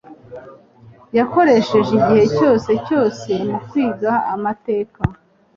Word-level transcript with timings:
Yakoresheje 1.17 1.89
igihe 1.99 2.23
cye 2.35 2.49
cyose 2.85 3.31
mu 3.49 3.57
kwiga 3.67 4.13
amateka. 4.35 4.99